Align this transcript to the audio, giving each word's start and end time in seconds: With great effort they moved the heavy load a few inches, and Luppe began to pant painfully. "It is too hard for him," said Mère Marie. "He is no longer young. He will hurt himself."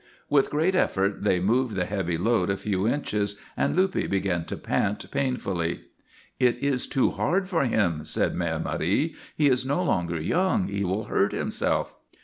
With 0.31 0.49
great 0.49 0.73
effort 0.73 1.23
they 1.23 1.39
moved 1.39 1.75
the 1.75 1.85
heavy 1.85 2.17
load 2.17 2.49
a 2.49 2.57
few 2.57 2.87
inches, 2.87 3.35
and 3.55 3.75
Luppe 3.75 4.09
began 4.09 4.45
to 4.45 4.57
pant 4.57 5.11
painfully. 5.11 5.81
"It 6.39 6.57
is 6.57 6.87
too 6.87 7.11
hard 7.11 7.47
for 7.47 7.63
him," 7.65 8.03
said 8.05 8.33
Mère 8.35 8.63
Marie. 8.63 9.13
"He 9.37 9.47
is 9.47 9.63
no 9.63 9.83
longer 9.83 10.19
young. 10.19 10.69
He 10.69 10.83
will 10.83 11.03
hurt 11.03 11.33
himself." 11.33 11.93